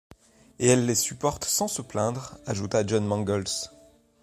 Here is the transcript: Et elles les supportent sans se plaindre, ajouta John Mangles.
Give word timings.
Et 0.57 0.67
elles 0.67 0.87
les 0.87 0.95
supportent 0.95 1.45
sans 1.45 1.67
se 1.67 1.83
plaindre, 1.83 2.35
ajouta 2.47 2.83
John 2.87 3.05
Mangles. 3.05 3.43